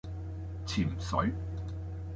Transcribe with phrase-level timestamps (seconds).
[0.65, 1.31] 潛水